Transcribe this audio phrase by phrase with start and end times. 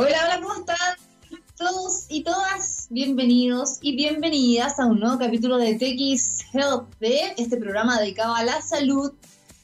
[0.00, 0.96] Hola, hola, ¿cómo están?
[1.56, 7.56] Todos y todas, bienvenidos y bienvenidas a un nuevo capítulo de TX Health, de este
[7.56, 9.10] programa dedicado a la salud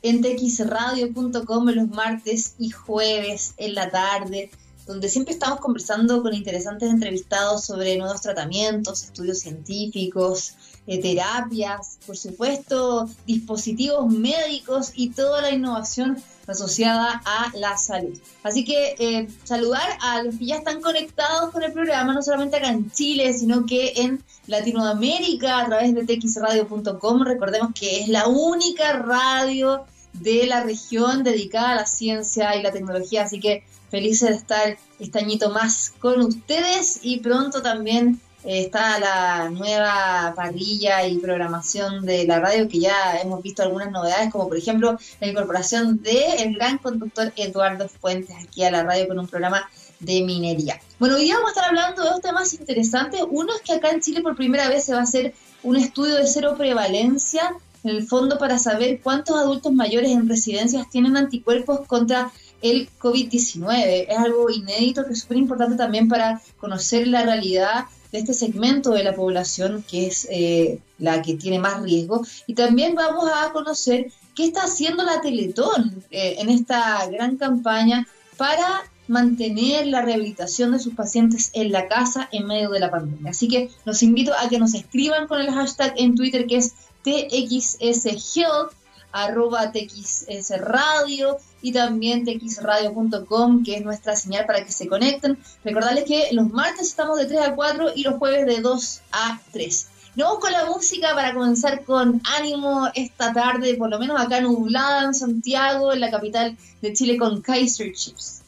[0.02, 4.50] en txradio.com los martes y jueves en la tarde,
[4.88, 10.54] donde siempre estamos conversando con interesantes entrevistados sobre nuevos tratamientos, estudios científicos,
[10.88, 18.18] eh, terapias, por supuesto, dispositivos médicos y toda la innovación asociada a la salud.
[18.42, 22.56] Así que eh, saludar a los que ya están conectados con el programa, no solamente
[22.56, 27.22] acá en Chile, sino que en Latinoamérica a través de txradio.com.
[27.22, 32.72] Recordemos que es la única radio de la región dedicada a la ciencia y la
[32.72, 38.98] tecnología, así que felices de estar este añito más con ustedes y pronto también está
[38.98, 44.48] la nueva parrilla y programación de la radio que ya hemos visto algunas novedades, como
[44.48, 49.18] por ejemplo la incorporación del el gran conductor Eduardo Fuentes aquí a la radio con
[49.18, 49.68] un programa
[50.00, 50.80] de minería.
[50.98, 53.22] Bueno, hoy día vamos a estar hablando de dos temas interesantes.
[53.28, 56.16] Uno es que acá en Chile por primera vez se va a hacer un estudio
[56.16, 61.86] de cero prevalencia, en el fondo para saber cuántos adultos mayores en residencias tienen anticuerpos
[61.86, 64.06] contra el COVID-19.
[64.08, 67.84] Es algo inédito que es súper importante también para conocer la realidad
[68.14, 72.24] de este segmento de la población que es eh, la que tiene más riesgo.
[72.46, 78.06] Y también vamos a conocer qué está haciendo la Teletón eh, en esta gran campaña
[78.36, 83.32] para mantener la rehabilitación de sus pacientes en la casa en medio de la pandemia.
[83.32, 86.74] Así que los invito a que nos escriban con el hashtag en Twitter que es
[87.02, 88.74] TXSHealth,
[89.14, 95.38] arroba TXSRadio y también txradio.com, que es nuestra señal para que se conecten.
[95.64, 99.40] Recordarles que los martes estamos de 3 a 4 y los jueves de 2 a
[99.52, 99.88] 3.
[100.16, 104.40] Nos vamos con la música para comenzar con ánimo esta tarde, por lo menos acá
[104.40, 108.43] nublada en Santiago, en la capital de Chile, con Kaiser Chiefs.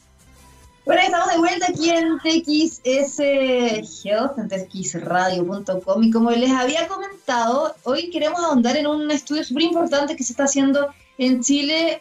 [0.87, 3.19] Bueno, estamos de vuelta aquí en TXS
[4.05, 9.63] Health, en txradio.com y como les había comentado, hoy queremos ahondar en un estudio súper
[9.63, 11.99] importante que se está haciendo en Chile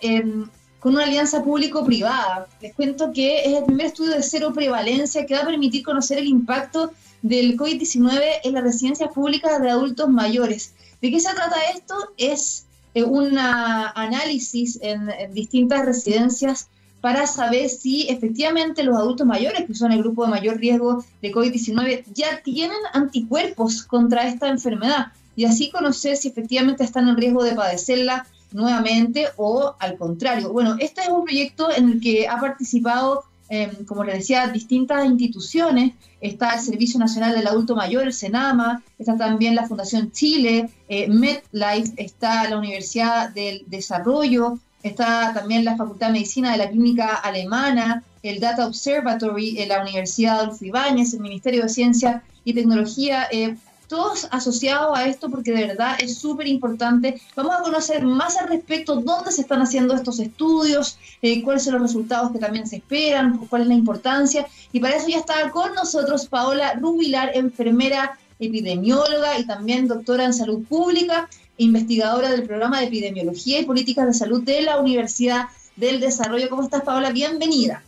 [0.78, 2.46] con una alianza público-privada.
[2.60, 6.18] Les cuento que es el primer estudio de cero prevalencia que va a permitir conocer
[6.18, 10.74] el impacto del COVID-19 en las residencias públicas de adultos mayores.
[11.02, 11.96] ¿De qué se trata esto?
[12.18, 16.68] Es eh, un análisis en, distintas residencias
[17.00, 21.32] para saber si efectivamente los adultos mayores, que son el grupo de mayor riesgo de
[21.32, 27.44] COVID-19, ya tienen anticuerpos contra esta enfermedad y así conocer si efectivamente están en riesgo
[27.44, 30.52] de padecerla nuevamente o al contrario.
[30.52, 35.04] Bueno, este es un proyecto en el que ha participado, em, como les decía, distintas
[35.04, 35.92] instituciones.
[36.20, 41.06] Está el Servicio Nacional del Adulto Mayor, el SENAMA, está también la Fundación Chile, eh,
[41.08, 47.14] MedLife, está la Universidad del Desarrollo, está también la Facultad de Medicina de la Clínica
[47.14, 53.28] Alemana, el Data Observatory, la Universidad Adolfo Ibáñez, el Ministerio de Ciencia y Tecnología.
[53.30, 53.56] Eh,
[53.88, 57.20] todos asociados a esto porque de verdad es súper importante.
[57.36, 61.74] Vamos a conocer más al respecto dónde se están haciendo estos estudios, eh, cuáles son
[61.74, 64.46] los resultados que también se esperan, cuál es la importancia.
[64.72, 70.34] Y para eso ya está con nosotros Paola Rubilar, enfermera epidemióloga y también doctora en
[70.34, 71.28] salud pública,
[71.58, 75.46] investigadora del programa de epidemiología y políticas de salud de la Universidad
[75.76, 76.48] del Desarrollo.
[76.48, 77.10] ¿Cómo estás, Paola?
[77.10, 77.82] Bienvenida.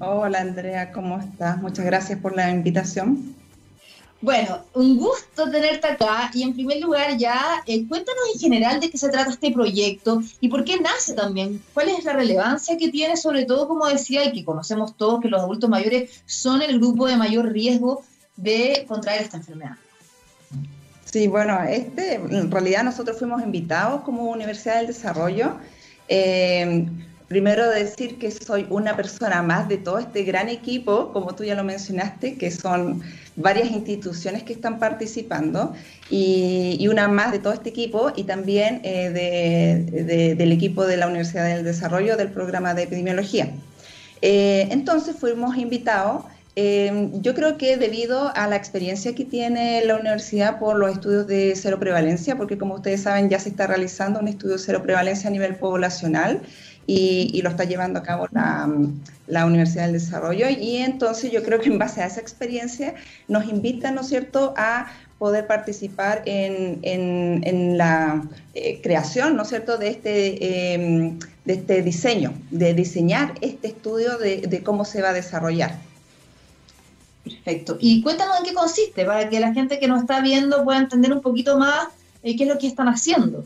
[0.00, 1.60] Hola, Andrea, ¿cómo estás?
[1.60, 3.34] Muchas gracias por la invitación.
[4.20, 8.90] Bueno, un gusto tenerte acá y en primer lugar ya eh, cuéntanos en general de
[8.90, 12.88] qué se trata este proyecto y por qué nace también, cuál es la relevancia que
[12.88, 16.80] tiene, sobre todo como decía y que conocemos todos que los adultos mayores son el
[16.80, 18.02] grupo de mayor riesgo
[18.36, 19.76] de contraer esta enfermedad.
[21.10, 25.56] Sí, bueno, este, en realidad nosotros fuimos invitados como Universidad del Desarrollo.
[26.08, 26.86] Eh,
[27.28, 31.54] primero decir que soy una persona más de todo este gran equipo, como tú ya
[31.54, 33.02] lo mencionaste, que son
[33.36, 35.72] varias instituciones que están participando
[36.10, 41.46] y, una más de todo este equipo y también eh, del equipo de la Universidad
[41.46, 43.50] del Desarrollo del programa de epidemiología.
[44.20, 46.24] Eh, entonces fuimos invitados.
[46.60, 51.28] Eh, yo creo que debido a la experiencia que tiene la universidad por los estudios
[51.28, 54.82] de cero prevalencia, porque como ustedes saben ya se está realizando un estudio de cero
[54.82, 56.42] prevalencia a nivel poblacional,
[56.84, 60.46] y, lo está llevando a cabo la, Universidad del Desarrollo.
[60.48, 62.94] Y entonces yo creo que en base a esa experiencia
[63.28, 69.76] nos invita, ¿no es cierto?, a poder participar en, la eh, creación, ¿no es cierto?,
[69.76, 75.12] de este, em, de este diseño, de diseñar este estudio de, cómo se va a
[75.12, 75.87] desarrollar.
[77.28, 77.76] Perfecto.
[77.80, 81.12] Y cuéntanos en qué consiste, para que la gente que nos está viendo pueda entender
[81.12, 81.88] un poquito más
[82.22, 83.44] eh, qué es lo que están haciendo.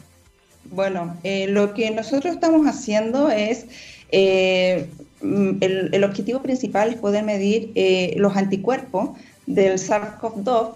[0.70, 3.66] Bueno, eh, lo que nosotros estamos haciendo es,
[4.10, 4.88] eh,
[5.20, 9.10] mm, el, objetivo principal es poder medir eh, los anticuerpos
[9.46, 10.70] del SARS-CoV-2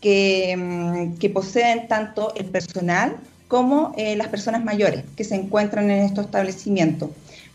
[0.00, 3.16] que, mm, que, poseen tanto el personal
[3.48, 7.10] como las personas mayores que se encuentran en estos establecimientos.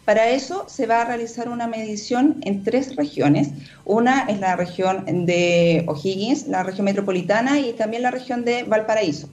[0.06, 3.50] Para eso se va a realizar una medición en tres regiones.
[3.86, 9.30] Una es la región de O'Higgins, la región metropolitana y también la región de Valparaíso.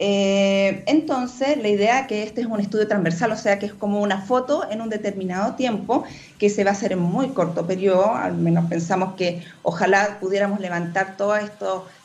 [0.00, 3.72] Eh, entonces, la idea es que este es un estudio transversal, o sea que es
[3.72, 6.04] como una foto en un determinado tiempo
[6.38, 10.58] que se va a hacer en muy corto periodo, al menos pensamos que ojalá pudiéramos
[10.58, 11.44] levantar todas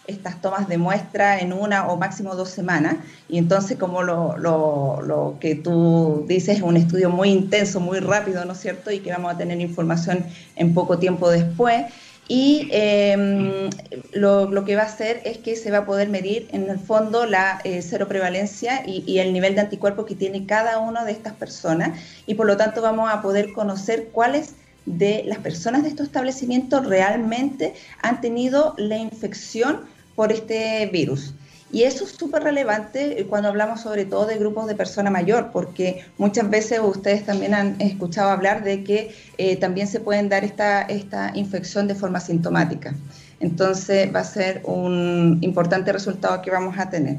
[0.05, 2.97] estas tomas de muestra en una o máximo dos semanas,
[3.27, 8.45] y entonces como lo, lo que tú dices es un estudio muy intenso, muy rápido,
[8.45, 8.91] ¿no es cierto?
[8.91, 10.25] Y que vamos a tener información
[10.55, 11.85] en poco tiempo después
[12.29, 13.71] y em,
[14.13, 17.25] lo, que va a hacer es que se va a poder medir en el fondo
[17.25, 21.11] la eh, cero prevalencia y, y, el nivel de anticuerpos que tiene cada una de
[21.11, 24.53] estas personas y por lo tanto vamos a poder conocer cuáles
[24.85, 29.81] de las personas de estos establecimientos realmente han tenido la infección
[30.15, 31.33] por este virus.
[31.71, 36.03] Y eso es súper relevante cuando hablamos sobre todo de grupos de persona mayor, porque
[36.17, 40.81] muchas veces ustedes también han escuchado hablar de que eh, también se pueden dar esta,
[40.81, 42.95] esta infección de forma sintomática.
[43.39, 47.17] Entonces va a ser un importante resultado que vamos a tener.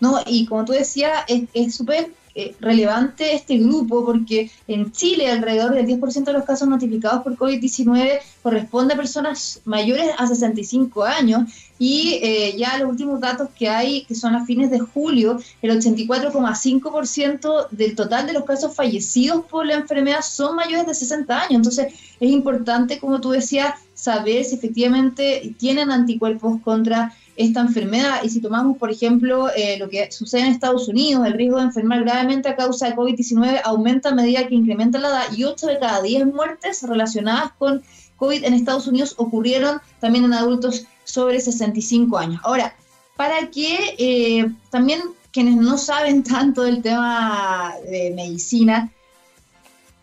[0.00, 5.74] No, y como tú decías, es súper eh, relevante este grupo porque en Chile alrededor
[5.74, 11.42] del 10% de los casos notificados por COVID-19 corresponde a personas mayores a 65 años
[11.78, 15.80] y eh, ya los últimos datos que hay, que son a fines de julio, el
[15.80, 21.54] 84,5% del total de los casos fallecidos por la enfermedad son mayores de 60 años.
[21.54, 28.22] Entonces es importante, como tú decías, saber si efectivamente tienen anticuerpos contra esta enfermedad.
[28.22, 31.64] Y si tomamos, por ejemplo, eh, lo que sucede en Estados Unidos, el riesgo de
[31.64, 35.66] enfermar gravemente a causa de COVID-19 aumenta a medida que incrementa la edad y 8
[35.66, 37.82] de cada 10 muertes relacionadas con
[38.16, 42.40] COVID en Estados Unidos ocurrieron también en adultos sobre 65 años.
[42.44, 42.76] Ahora,
[43.16, 45.00] para que eh, también
[45.32, 48.90] quienes no saben tanto del tema de medicina,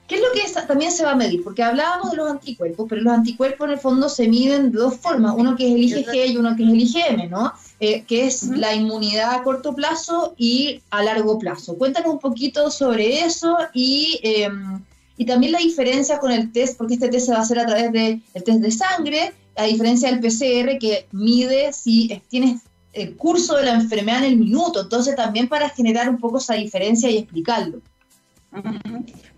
[0.08, 1.44] ¿Qué es lo que también se va a medir?
[1.44, 4.96] Porque hablábamos de los anticuerpos, pero los anticuerpos en el fondo se miden de dos
[4.96, 7.52] formas, uno que es el IgG y uno que es el IgM, ¿no?
[7.82, 11.78] Eh, que es la inmunidad a corto plazo y a largo plazo.
[11.78, 14.82] Cuéntanos un poquito sobre eso y, em,
[15.18, 17.66] y también la diferencia con el test, porque este test se va a hacer a
[17.66, 22.62] través del test de sangre, a diferencia del PCR que mide si tienes
[22.94, 26.54] el curso de la enfermedad en el minuto, entonces también para generar un poco esa
[26.54, 27.82] diferencia y explicarlo.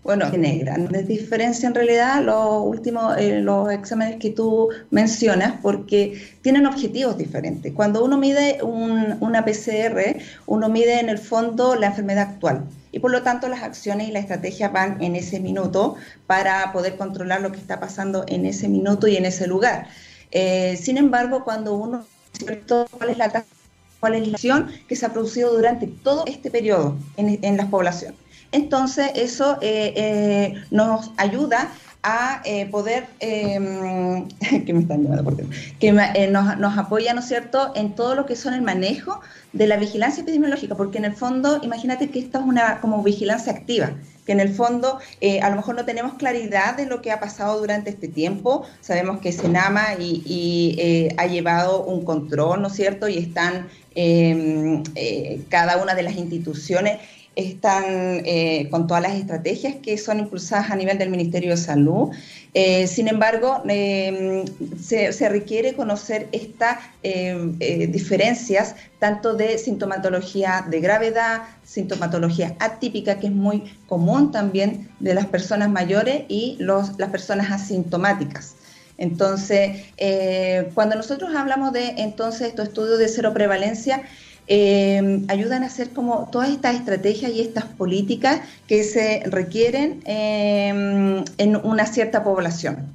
[0.02, 6.36] Bueno, tiene grandes diferencias en realidad los últimos, eh, los exámenes que tú mencionas, porque
[6.42, 7.72] tienen objetivos diferentes.
[7.72, 12.64] Cuando uno mide una PCR, uno mide en el fondo la enfermedad actual.
[12.92, 15.96] Y por lo tanto las acciones y la estrategia van en ese minuto
[16.26, 19.88] para poder controlar lo que está pasando en ese minuto y en ese lugar.
[20.32, 22.04] Eh, sin embargo, cuando uno
[22.96, 23.44] cuál es la
[23.98, 27.68] cuál es la acción que se ha producido durante todo este periodo en, en la
[27.68, 28.14] población.
[28.52, 31.70] Entonces, eso eh, eh, nos ayuda
[32.02, 34.26] a eh, poder, em,
[34.64, 35.36] que me están llamando por
[35.78, 39.20] que nos, nos, apoya, ¿no es cierto?, en todo lo que son el manejo
[39.52, 43.52] de la vigilancia epidemiológica, porque en el fondo, imagínate que esta es una como vigilancia
[43.52, 43.92] activa,
[44.24, 44.98] que en el fondo
[45.42, 49.20] a lo mejor no tenemos claridad de lo que ha pasado durante este tiempo, sabemos
[49.20, 54.82] que Senama y, ha llevado un control, ¿no es cierto?, y están em,
[55.50, 56.98] cada una de las instituciones
[57.40, 57.84] están
[58.24, 62.10] eh, con todas las estrategias que son impulsadas a nivel del Ministerio de Salud.
[62.54, 64.44] Eh, sin embargo, em,
[64.80, 73.32] se, requiere conocer estas eh, diferencias tanto de sintomatología de gravedad, sintomatología atípica, que es
[73.32, 78.56] muy común también de las personas mayores y los, las personas asintomáticas.
[78.98, 79.86] Entonces,
[80.74, 84.02] cuando nosotros hablamos de entonces estos estudios de cero prevalencia,
[84.52, 91.22] eh, ayudan a hacer como todas estas estrategias y estas políticas que se requieren eh,
[91.38, 92.92] en una cierta población.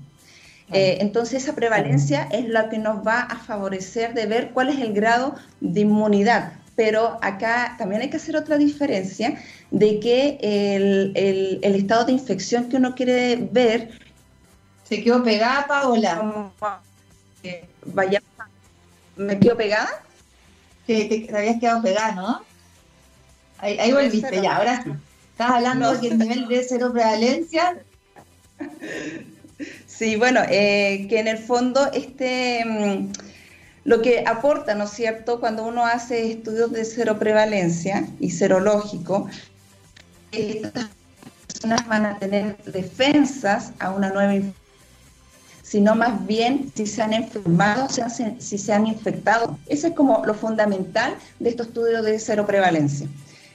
[0.73, 4.79] Eh, entonces esa prevalencia es la que nos va a favorecer de ver cuál es
[4.79, 6.51] el grado de inmunidad.
[6.75, 12.67] Pero acá también hay que hacer otra diferencia de que el, el, estado de infección
[12.67, 13.91] que uno quiere ver...
[14.83, 16.51] ¿Se quedó pegada, Paola?
[17.85, 18.21] Vaya,
[19.15, 20.04] ¿Me quedo pegada?
[20.85, 22.41] Que te, habías quedado pegada, ¿no?
[23.57, 24.91] Ahí, ahí volviste, ya, ahora sí.
[25.31, 27.77] Estás hablando de que el nivel de cero prevalencia.
[29.87, 33.11] Sí, bueno, eh, que en el fondo este, mm,
[33.85, 39.29] lo que aporta, ¿no es cierto?, cuando uno hace estudios de cero prevalencia y serológico,
[40.31, 40.89] estas
[41.47, 44.64] personas van a tener defensas a una nueva infección,
[45.65, 49.57] sino más bien si se han enfermado, si se han infectado.
[49.65, 53.07] Eso es como lo fundamental de estos estudios de cero prevalencia.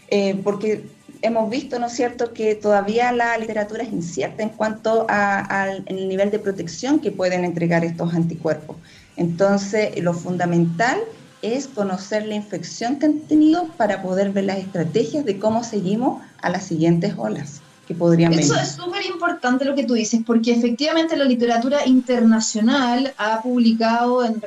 [0.08, 0.84] Eh, porque
[1.22, 6.32] hemos visto, ¿no es cierto?, que todavía la literatura es incierta en cuanto al nivel
[6.32, 8.76] de protección que pueden entregar estos anticuerpos.
[9.16, 10.98] Entonces, lo fundamental
[11.42, 16.20] es conocer la infección que han tenido para poder ver las estrategias de cómo seguimos
[16.42, 17.59] a las siguientes olas
[17.90, 18.44] que podrían venir.
[18.44, 24.24] Eso es súper importante lo que tú dices, porque efectivamente la literatura internacional ha publicado
[24.24, 24.40] en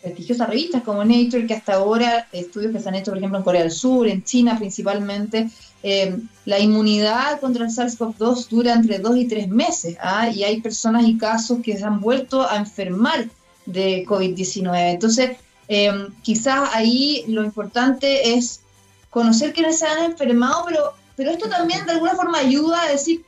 [0.00, 3.44] prestigiosas revistas como Nature, que hasta ahora, estudios que se han hecho, por ejemplo, en
[3.44, 5.50] Corea del Sur, en China principalmente,
[5.82, 10.30] eh, la inmunidad contra el SARS-CoV-2 dura entre dos y tres meses, ¿ah?
[10.30, 13.28] y hay personas y casos que se han vuelto a enfermar
[13.66, 14.92] de COVID-19.
[14.92, 15.32] Entonces,
[15.68, 18.62] eh, quizás ahí lo importante es
[19.10, 23.24] conocer quiénes se han enfermado, pero, pero esto también de alguna forma ayuda a decir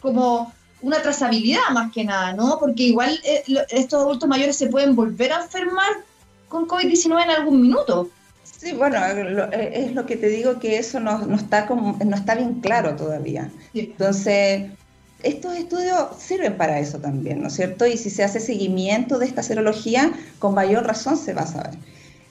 [0.00, 2.58] como una trazabilidad más que nada, ¿no?
[2.58, 5.90] Porque igual eh, estos adultos mayores se pueden volver a enfermar
[6.48, 8.10] con COVID-19 en algún minuto.
[8.44, 12.16] Sí, bueno, eh, es lo que te digo que eso no, no está, como, no
[12.16, 13.50] está bien claro todavía.
[13.74, 14.70] Entonces,
[15.22, 17.86] estos estudios sirven para eso también, ¿no es cierto?
[17.86, 21.74] Y si se hace seguimiento de esta serología, con mayor razón se va a saber.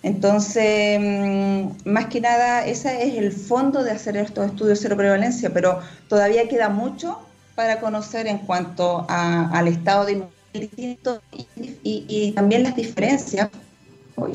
[0.02, 5.52] Entonces, mm, más que nada, ese es el fondo de hacer estos estudios de seroprevalencia,
[5.54, 7.20] pero todavía queda mucho
[7.56, 13.50] para conocer en cuanto al estado de inmunidad y, y también las diferencias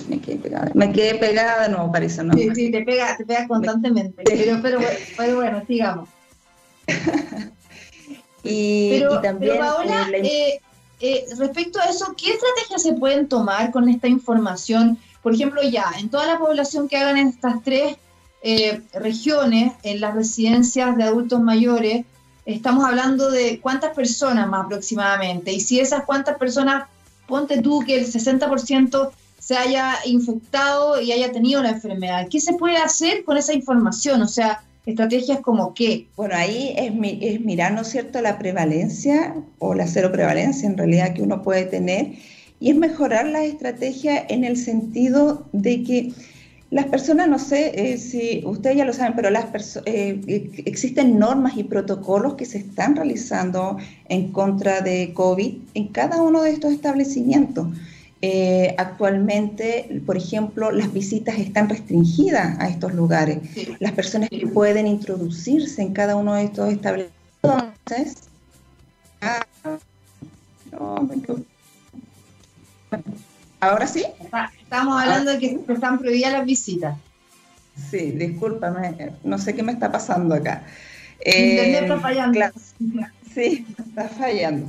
[0.08, 0.70] me quedé pegada.
[0.74, 2.34] Me quedé pegada de nuevo, parece, ¿no?
[2.34, 4.22] Sí, sí, te pega, te pega constantemente.
[4.24, 4.60] Pero,
[5.16, 6.08] pero, bueno, sigamos.
[8.42, 9.52] y, pero, también.
[9.52, 10.60] Pero Paola, eh,
[11.00, 14.98] eh, respecto a eso, ¿qué estrategias se pueden tomar con esta información?
[15.24, 17.96] Por ejemplo, ya, en toda la población que hagan en estas tres
[18.42, 22.04] eh, regiones, en las residencias de adultos mayores,
[22.44, 25.50] estamos hablando de cuántas personas más aproximadamente.
[25.50, 26.84] Y si esas cuántas personas,
[27.26, 32.28] ponte tú que el 60% se haya infectado y haya tenido la enfermedad.
[32.30, 34.20] ¿Qué se puede hacer con esa información?
[34.20, 36.06] O sea, estrategias como qué.
[36.16, 40.76] Bueno, ahí es, es mirar, ¿no es cierto?, la prevalencia o la cero prevalencia en
[40.76, 42.12] realidad que uno puede tener
[42.64, 46.12] y es mejorar la estrategia en el sentido de que
[46.70, 49.44] las personas, no sé eh, si ustedes ya lo saben, pero las
[49.84, 50.18] eh,
[50.64, 53.76] existen normas y protocolos que se están realizando
[54.08, 57.66] en contra de COVID en cada uno de estos establecimientos.
[58.22, 63.40] Eh, actualmente, por ejemplo, las visitas están restringidas a estos lugares.
[63.78, 68.14] Las personas que pueden introducirse en cada uno de estos establecimientos.
[73.60, 74.04] ¿Ahora sí?
[74.60, 76.96] Estamos hablando de que están prohibidas las visitas.
[77.90, 80.64] Sí, discúlpame, no sé qué me está pasando acá.
[81.24, 82.40] Internet está fallando.
[83.34, 84.68] sí, está fallando.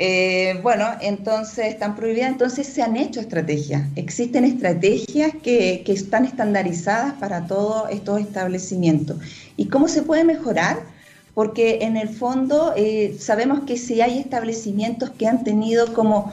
[0.00, 3.82] Eh, bueno, entonces están prohibidas, entonces se han hecho estrategias.
[3.96, 9.18] Existen estrategias que, están estandarizadas para todos estos establecimientos.
[9.56, 10.78] ¿Y cómo se puede mejorar?
[11.34, 16.32] Porque en el fondo eh, sabemos que si hay establecimientos que han tenido como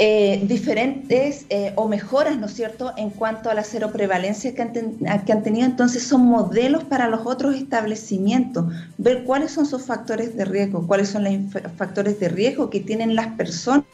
[0.00, 4.62] eh, diferentes eh, o mejoras, ¿no es cierto?, en cuanto a la cero prevalencia que
[4.62, 4.72] han,
[5.24, 10.36] que han tenido, entonces son modelos para los otros establecimientos, ver cuáles son sus factores
[10.36, 11.32] de riesgo, cuáles son los
[11.76, 13.86] factores de riesgo que tienen las personas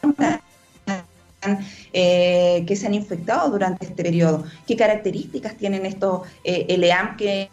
[1.93, 7.49] eh, que se han infectado durante este periodo, qué características tienen estos LEAM que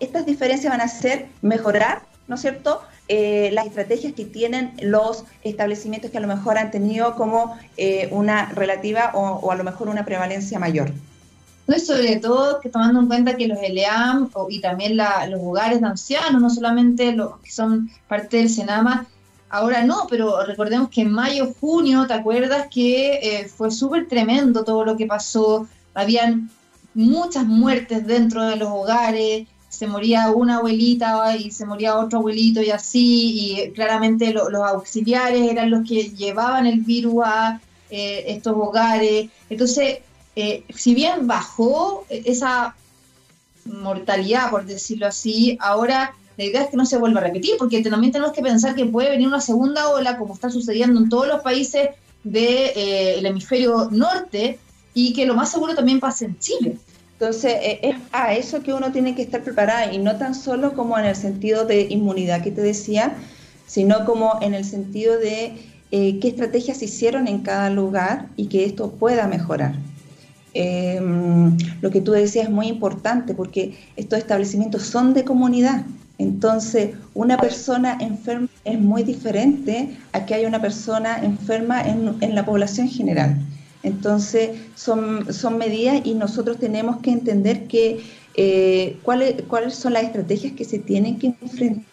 [0.00, 5.24] estas diferencias van a hacer mejorar, ¿no es cierto?, eh, las estrategias que tienen los
[5.42, 9.88] establecimientos que a lo mejor han tenido como eh, una relativa o, a lo mejor
[9.88, 10.90] una prevalencia mayor.
[11.68, 15.80] No, y sobre todo que tomando en cuenta que los ELEAM y también los hogares
[15.80, 19.06] de ancianos, no solamente los que son parte del Senama,
[19.50, 24.64] ahora no, pero recordemos que en mayo, junio, ¿te acuerdas que eh, fue súper tremendo
[24.64, 25.68] todo lo que pasó?
[25.94, 26.50] Habían
[26.94, 29.46] muchas muertes dentro de los hogares,
[29.76, 33.06] se moría una abuelita y se moría otro abuelito y así,
[33.38, 39.28] y claramente los auxiliares eran los que llevaban el virus a eh, estos hogares.
[39.50, 39.98] Entonces,
[40.34, 42.74] eh, si bien bajó esa
[43.66, 47.82] mortalidad, por decirlo así, ahora la idea es que no se vuelva a repetir, porque
[47.82, 51.26] también tenemos que pensar que puede venir una segunda ola, como está sucediendo en todos
[51.26, 51.90] los países
[52.24, 54.58] del eh, hemisferio norte,
[54.94, 56.78] y que lo más seguro también pase en Chile.
[57.18, 60.74] Entonces, eh, es a eso que uno tiene que estar preparado y no tan solo
[60.74, 63.14] como en el sentido de inmunidad que te decía,
[63.66, 65.54] sino como en el sentido de
[65.92, 69.74] eh, qué estrategias se hicieron en cada lugar y que esto pueda mejorar.
[70.52, 75.86] Em, lo que tú decías es muy importante porque estos establecimientos son de comunidad.
[76.18, 82.34] Entonces, una persona enferma es muy diferente a que haya una persona enferma en, en
[82.34, 83.38] la población general.
[83.86, 88.00] Entonces, son, son medidas y nosotros tenemos que entender que
[88.34, 91.84] eh, cuáles, cuáles son las estrategias que se tienen que enfrentar.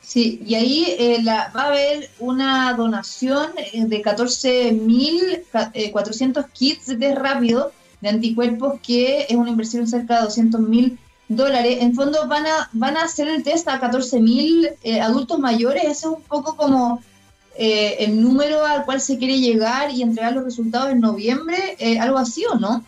[0.00, 7.14] Sí, y ahí eh, la, va a haber una donación eh, de 14.400 kits de
[7.14, 10.96] rápido de anticuerpos, que es una inversión cerca de 200.000
[11.28, 11.82] dólares.
[11.82, 16.06] En fondo van a, van a hacer el test a 14.000 adultos mayores, ese es
[16.06, 17.02] un poco como
[17.58, 22.44] el número al cual se quiere llegar y entregar los resultados en noviembre, algo así
[22.44, 22.84] o no?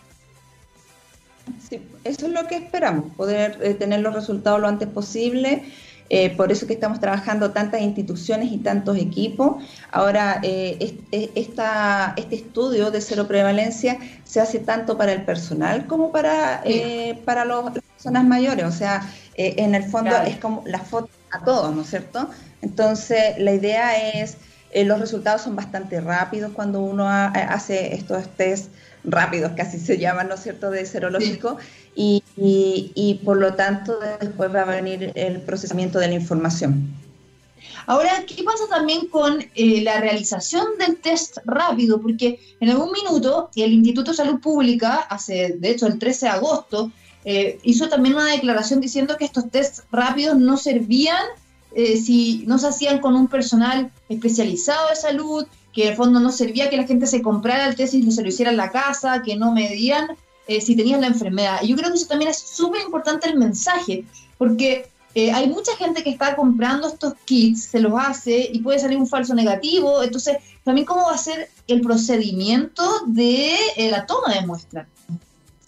[1.69, 5.63] Sí, eso es lo que esperamos, poder eh, tener los resultados lo antes posible.
[6.11, 9.63] Eh, por eso que estamos trabajando tantas instituciones y tantos equipos.
[9.91, 10.97] Ahora, eh,
[11.35, 16.63] esta, este estudio de cero prevalencia se hace tanto para el personal como para,
[17.25, 18.65] para las personas mayores.
[18.65, 22.27] O sea, en el fondo es como la foto a todos, ¿no es cierto?
[22.63, 24.37] Entonces, la idea es,
[24.73, 28.71] los resultados son bastante rápidos cuando uno hace estos test
[29.03, 31.57] rápidos, casi se llaman, ¿no es cierto?, de serológico,
[31.95, 36.93] y, y, por lo tanto después va a venir el procesamiento de la información.
[37.87, 41.99] Ahora, ¿qué pasa también con eh, la realización del test rápido?
[42.01, 46.31] Porque en algún minuto el Instituto de Salud Pública, hace de hecho el 13 de
[46.31, 46.91] agosto,
[47.25, 51.23] eh, hizo también una declaración diciendo que estos tests rápidos no servían
[51.73, 56.19] eh, si no se hacían con un personal especializado de salud, que en el fondo
[56.19, 58.71] no servía que la gente se comprara el test y se lo hiciera en la
[58.71, 60.07] casa, que no medían
[60.47, 61.59] eh, si tenían la enfermedad.
[61.61, 64.03] Y yo creo que eso también es súper importante el mensaje,
[64.37, 68.79] porque eh, hay mucha gente que está comprando estos kits, se los hace y puede
[68.79, 70.03] salir un falso negativo.
[70.03, 74.87] Entonces, también cómo va a ser el procedimiento de eh, la toma de muestra.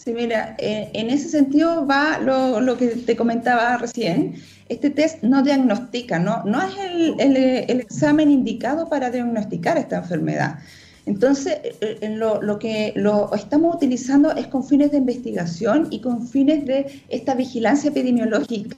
[0.04, 4.34] Sí, mira, en ese sentido va lo, lo que te comentaba recién
[4.72, 6.74] este test no diagnostica, no, no es
[7.18, 10.58] el, examen indicado para diagnosticar esta enfermedad.
[11.04, 16.26] Entonces, eh, eh, lo, que lo estamos utilizando es con fines de investigación y con
[16.26, 18.76] fines de esta vigilancia epidemiológica.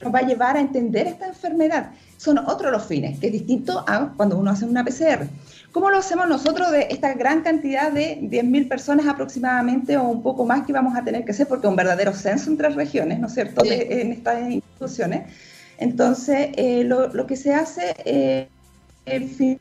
[0.00, 1.92] Nos va a llevar a entender esta enfermedad.
[2.18, 5.28] Son otros los fines, que es distinto a cuando uno hace una PCR.
[5.72, 10.44] ¿Cómo lo hacemos nosotros de esta gran cantidad de 10.000 personas aproximadamente o un poco
[10.44, 11.48] más que vamos a tener que hacer?
[11.48, 15.32] Porque un verdadero censo entre regiones, ¿no es cierto?, en estas instituciones.
[15.78, 19.58] Entonces, eh, lo, que se hace es eh,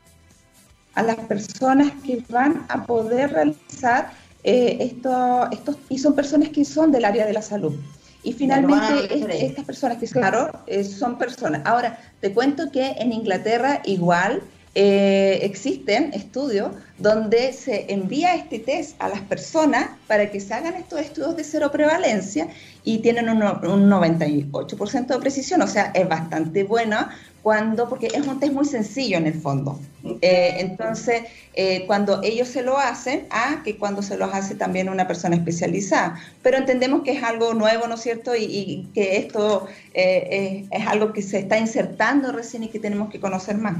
[0.95, 4.11] a las personas que van a poder realizar
[4.43, 7.73] eh, esto, estos, y son personas que son del área de la salud.
[8.21, 10.51] Y finalmente, estas personas que, claro,
[10.83, 11.61] son personas.
[11.63, 14.43] Ahora, te cuento que en Inglaterra igual
[14.73, 20.75] eh, existen estudios donde se envía este test a las personas para que se hagan
[20.75, 22.47] estos estudios de cero prevalencia
[22.85, 27.09] y tienen un, 98% de precisión, o sea, es bastante buena
[27.43, 29.77] cuando, porque es un test muy sencillo en el fondo.
[30.21, 34.87] Eh, entonces, eh, cuando ellos se lo hacen, a que cuando se los hace también
[34.87, 36.17] una persona especializada.
[36.43, 38.35] Pero entendemos que es algo nuevo, ¿no es cierto?
[38.37, 43.57] Y, que esto es algo que se está insertando recién y que tenemos que conocer
[43.57, 43.75] más.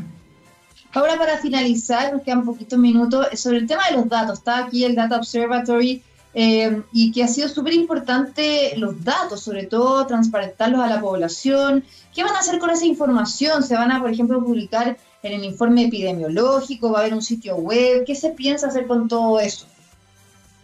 [0.94, 4.40] Ahora para finalizar, nos quedan poquitos minutos, sobre el tema de los datos.
[4.40, 9.66] Está aquí el Data Observatory eh, y que ha sido súper importante los datos, sobre
[9.66, 11.86] todo transparentarlos a la población.
[12.14, 13.64] ¿Qué van a hacer con esa información?
[13.64, 16.92] ¿Se van a, por ejemplo, publicar en el informe epidemiológico?
[16.92, 18.04] ¿Va a haber un sitio web?
[18.06, 19.68] ¿Qué se piensa hacer con todo eso?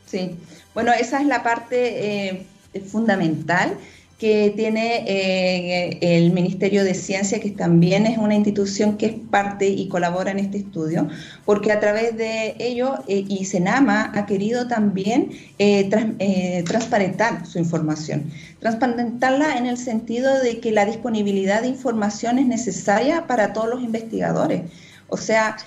[0.05, 0.35] Sí,
[0.73, 2.47] bueno, esa es la parte eh,
[2.85, 3.77] fundamental
[4.17, 9.67] que tiene eh, el Ministerio de Ciencia, que también es una institución que es parte
[9.67, 11.07] y colabora en este estudio,
[11.45, 18.31] porque a través de ello eh, y Senama ha querido también eh, transparentar su información.
[18.59, 23.83] Transparentarla en el sentido de que la disponibilidad de información es necesaria para todos los
[23.83, 24.63] investigadores.
[25.09, 25.57] O sea,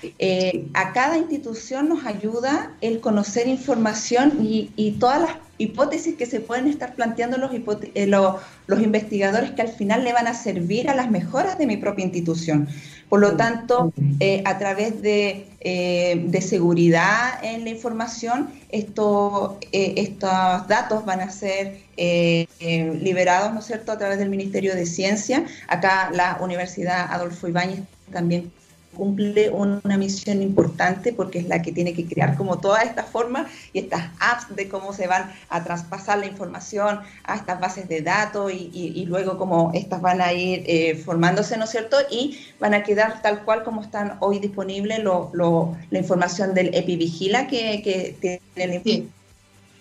[0.75, 6.41] a cada institución nos ayuda el conocer información y, y todas las hipótesis que se
[6.41, 7.51] pueden estar planteando los,
[7.95, 11.77] eh, los investigadores que al final le van a servir a las mejoras de mi
[11.77, 12.67] propia institución.
[13.11, 20.69] Por lo tanto, eh, a través de, eh, de, seguridad en la información, esto, estos
[20.69, 25.45] datos van a ser liberados, ¿no es cierto?, a través del Ministerio de Ciencia.
[25.69, 27.81] Acá la Universidad Adolfo Ibáñez
[28.13, 28.51] también
[28.95, 33.51] cumple una misión importante porque es la que tiene que crear como todas estas formas
[33.73, 38.03] y estas apps de cómo se van a traspasar la información a estas bases de
[38.03, 41.97] datos y, luego cómo estas van a ir eh, formándose, ¿no es cierto?
[42.11, 47.83] Y van a quedar tal cual como están hoy disponibles la información del EpiVigila que,
[47.83, 48.93] que tiene la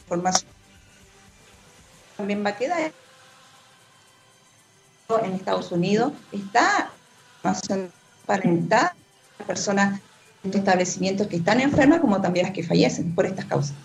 [0.04, 0.52] información.
[2.18, 2.92] También va a quedar
[5.24, 6.92] en Estados Unidos, está
[7.42, 7.58] para
[8.28, 8.99] a
[9.46, 10.02] personas
[10.44, 13.76] en establecimientos que están enfermas como también las que fallecen por estas causas.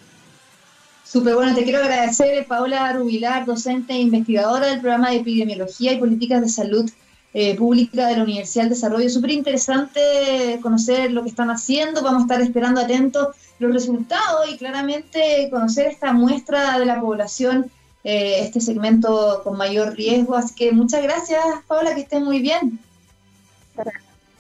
[1.05, 5.99] Súper bueno, te quiero agradecer, Paola Rubilar, docente e investigadora del programa de epidemiología y
[5.99, 6.91] políticas de salud
[7.35, 9.09] eh, pública de la Universidad del Desarrollo.
[9.11, 14.57] Súper interesante conocer lo que están haciendo, vamos a estar esperando atentos los resultados y
[14.57, 17.71] claramente conocer esta muestra de la población,
[18.03, 20.37] eh, este segmento con mayor riesgo.
[20.37, 22.79] Así que muchas gracias, Paola, que estén muy bien.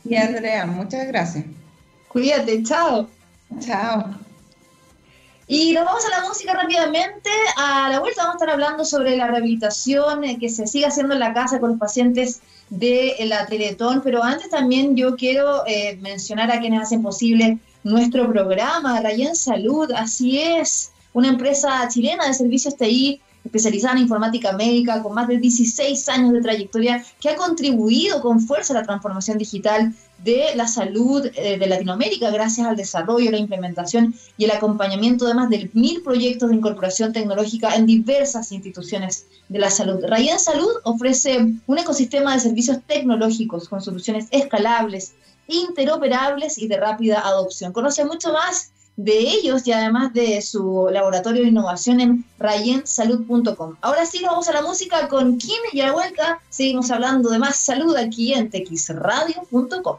[0.04, 1.44] Y Andrea, muchas gracias.
[2.08, 3.08] Cuídate, chao.
[3.60, 4.14] Chao.
[5.46, 7.30] Y nos vamos a la música rápidamente.
[7.56, 11.14] A la vuelta vamos a estar hablando sobre la rehabilitación eh, que se sigue haciendo
[11.14, 12.40] en la casa con los pacientes
[12.70, 18.30] de la Teletón, pero antes también yo quiero eh, mencionar a quienes hacen posible nuestro
[18.30, 25.02] programa, Rayen Salud, así es, una empresa chilena de servicios TI especializada en informática médica,
[25.02, 29.38] con más de 16 años de trayectoria, que ha contribuido con fuerza a la transformación
[29.38, 29.92] digital
[30.24, 35.34] de la salud eh, de Latinoamérica gracias al desarrollo, la implementación y el acompañamiento de
[35.34, 40.02] más de mil proyectos de incorporación tecnológica en diversas instituciones de la salud.
[40.02, 45.12] Rayen Salud ofrece un ecosistema de servicios tecnológicos con soluciones escalables,
[45.46, 47.72] interoperables y de rápida adopción.
[47.72, 53.76] Conoce mucho más de ellos y además de su laboratorio de innovación en rayensalud.com.
[53.80, 57.38] Ahora sí, vamos a la música con Kim y a la vuelta seguimos hablando de
[57.38, 59.98] más salud aquí en texradio.com.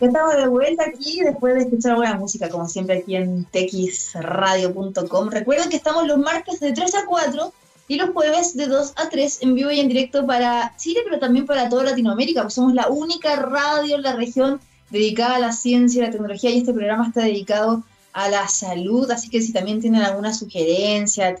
[0.00, 5.28] Estamos de vuelta aquí después de escuchar buena música, como siempre aquí en texradio.com.
[5.28, 7.52] Recuerden que estamos los martes de 3 a 4
[7.86, 11.18] y los jueves de 2 a 3 en vivo y en directo para Chile, pero
[11.18, 14.58] también para toda Latinoamérica, porque somos la única radio en la región
[14.90, 19.08] dedicada a la ciencia y la tecnología y este programa está dedicado a la salud,
[19.10, 21.36] así que si también tienen alguna sugerencia,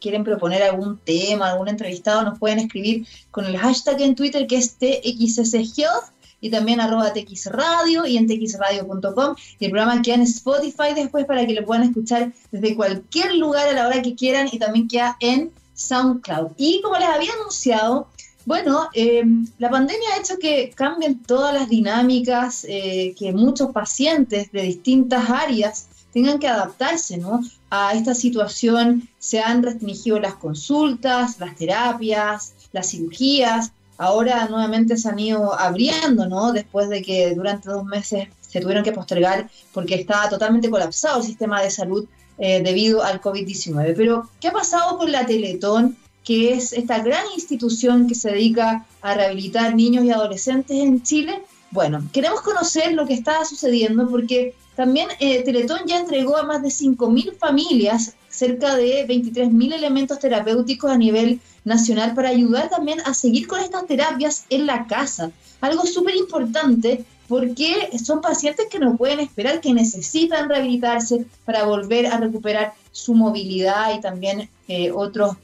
[0.00, 4.56] quieren proponer algún tema, algún entrevistado, nos pueden escribir con el hashtag en Twitter que
[4.56, 10.94] es TXSHealth y también arroba TXRadio y en txradio.com y el programa queda en Spotify
[10.94, 14.58] después para que lo puedan escuchar desde cualquier lugar a la hora que quieran y
[14.58, 16.52] también queda en SoundCloud.
[16.56, 18.08] Y como les había anunciado,
[18.46, 24.52] bueno, em, la pandemia ha hecho que cambien todas las dinámicas, eh, que muchos pacientes
[24.52, 27.40] de distintas áreas tengan que adaptarse ¿no?
[27.70, 29.08] a esta situación.
[29.18, 33.72] Se han restringido las consultas, las terapias, las cirugías.
[33.96, 36.52] Ahora nuevamente se han ido abriendo, ¿no?
[36.52, 41.24] Después de que durante dos meses se tuvieron que postergar porque estaba totalmente colapsado el
[41.24, 42.06] sistema de salud
[42.38, 43.94] eh, debido al COVID-19.
[43.96, 45.96] Pero, ¿qué ha pasado con la Teletón?
[46.24, 51.42] Que es esta gran institución que se dedica a rehabilitar niños y adolescentes en Chile.
[51.70, 56.62] Bueno, queremos conocer lo que está sucediendo porque también eh, Teletón ya entregó a más
[56.62, 63.14] de 5.000 familias cerca de 23.000 elementos terapéuticos a nivel nacional para ayudar también a
[63.14, 65.30] seguir con estas terapias en la casa.
[65.60, 72.06] Algo súper importante porque son pacientes que no pueden esperar, que necesitan rehabilitarse para volver
[72.06, 75.36] a recuperar su movilidad y también eh, otros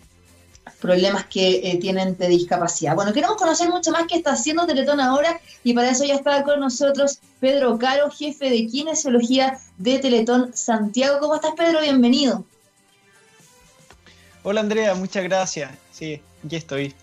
[0.80, 2.94] problemas que eh, tienen de discapacidad.
[2.94, 6.42] Bueno, queremos conocer mucho más qué está haciendo Teletón ahora y para eso ya está
[6.42, 11.18] con nosotros Pedro Caro, jefe de kinesiología de Teletón Santiago.
[11.20, 11.80] ¿Cómo estás, Pedro?
[11.82, 12.44] Bienvenido.
[14.42, 15.70] Hola, Andrea, muchas gracias.
[15.92, 16.94] Sí, aquí estoy.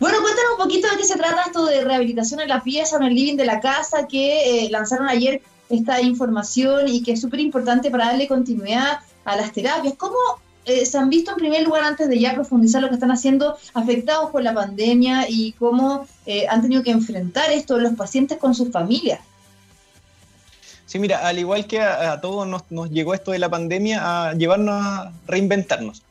[0.00, 3.04] Bueno, cuéntanos un poquito de qué se trata esto de rehabilitación en la pieza, en
[3.04, 7.40] el living de la casa, que eh, lanzaron ayer esta información y que es súper
[7.40, 9.94] importante para darle continuidad a las terapias.
[9.96, 10.16] ¿Cómo
[10.64, 13.56] eh, se han visto en primer lugar, antes de ya profundizar lo que están haciendo,
[13.74, 18.54] afectados por la pandemia y cómo eh, han tenido que enfrentar esto los pacientes con
[18.54, 19.20] sus familias?
[20.86, 24.74] Sí, mira, al igual que a, todos nos, llegó esto de la pandemia a llevarnos
[24.74, 26.02] a reinventarnos.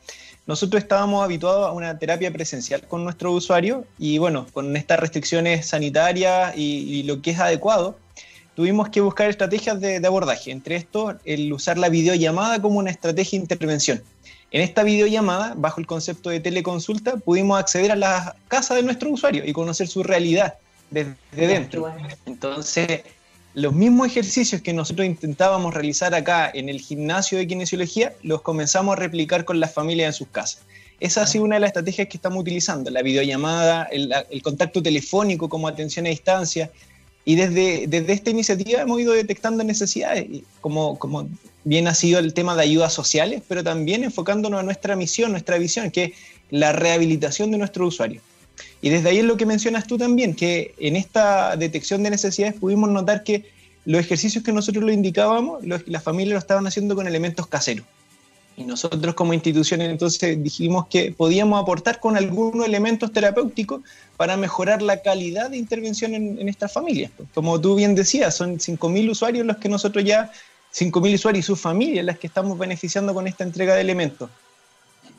[0.44, 5.68] Nosotros estábamos habituados a una terapia presencial con nuestro usuario y bueno, con estas restricciones
[5.68, 7.96] sanitarias y, lo que es adecuado,
[8.54, 10.50] tuvimos que buscar estrategias de, de abordaje.
[10.50, 14.02] Entre esto, el usar la videollamada como una estrategia de intervención.
[14.50, 19.08] En esta videollamada, bajo el concepto de teleconsulta, pudimos acceder a la casa de nuestro
[19.08, 20.54] usuario y conocer su realidad
[20.90, 21.90] desde dentro.
[22.26, 23.00] Entonces,
[23.54, 28.94] los mismos ejercicios que nosotros intentábamos realizar acá en el gimnasio de kinesiología, los comenzamos
[28.94, 30.62] a replicar con las familias en sus casas.
[31.00, 34.82] Esa ha sido una de las estrategias que estamos utilizando, la videollamada, el, el contacto
[34.82, 36.70] telefónico como atención a distancia,
[37.24, 40.26] y desde, desde esta iniciativa hemos ido detectando necesidades,
[40.60, 41.28] como, como
[41.64, 45.58] bien ha sido el tema de ayudas sociales, pero también enfocándonos a nuestra misión, nuestra
[45.58, 46.12] visión, que es
[46.50, 48.20] la rehabilitación de nuestro usuario.
[48.80, 52.58] Y desde ahí es lo que mencionas tú también, que en esta detección de necesidades
[52.58, 53.44] pudimos notar que
[53.84, 57.86] los ejercicios que nosotros lo indicábamos, las familias lo estaban haciendo con elementos caseros.
[58.56, 63.80] Y nosotros como instituciones entonces dijimos que podíamos aportar con algunos elementos terapéuticos
[64.16, 67.10] para mejorar la calidad de intervención en, estas familias.
[67.34, 70.30] Como tú bien decías, son 5.000 usuarios los que nosotros ya,
[70.74, 74.28] 5.000 usuarios y sus familias las que estamos beneficiando con esta entrega de elementos.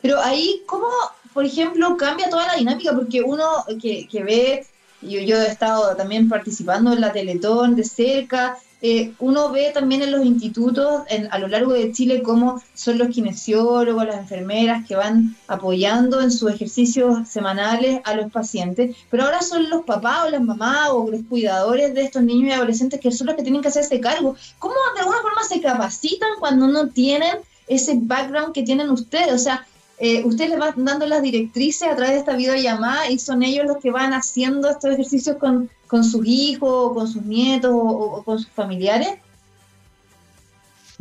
[0.00, 0.86] Pero ahí, ¿cómo,
[1.32, 2.92] por ejemplo, cambia toda la dinámica?
[2.92, 3.44] Porque uno
[3.80, 4.66] que, que ve,
[5.02, 10.02] yo, yo he estado también participando en la Teletón de cerca, eh, uno ve también
[10.02, 14.94] en los institutos a lo largo de Chile cómo son los kinesiólogos, las enfermeras que
[14.94, 20.30] van apoyando en sus ejercicios semanales a los pacientes, pero ahora son los papás o
[20.30, 23.62] las mamás o los cuidadores de estos niños y adolescentes que son los que tienen
[23.62, 24.36] que hacerse cargo.
[24.58, 29.32] ¿Cómo de alguna forma se capacitan cuando no tienen ese background que tienen ustedes?
[29.32, 29.66] O sea,
[29.96, 33.64] eh, ustedes les van dando las directrices a través de esta videollamada y son ellos
[33.64, 35.70] los que van haciendo estos ejercicios con,
[36.02, 39.18] sus hijos, o con sus nietos o, con sus familiares.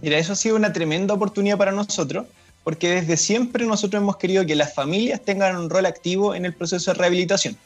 [0.02, 2.28] Mira, eso ha sido una tremenda oportunidad para nosotros,
[2.64, 6.54] porque desde siempre nosotros hemos querido que las familias tengan un rol activo en el
[6.54, 7.58] proceso de rehabilitación.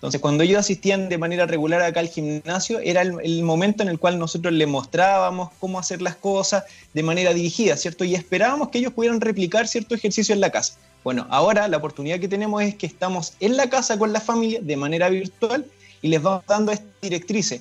[0.00, 3.98] Entonces, cuando ellos asistían de manera regular acá al gimnasio, era el, momento en el
[3.98, 6.64] cual nosotros les mostrábamos cómo hacer las cosas
[6.94, 8.04] de manera dirigida, ¿cierto?
[8.04, 10.78] Y esperábamos que ellos pudieran replicar cierto ejercicio en la casa.
[11.04, 14.60] Bueno, ahora la oportunidad que tenemos es que estamos en la casa con la familia
[14.62, 15.66] de manera virtual
[16.02, 17.60] y les vamos dando estas directrices.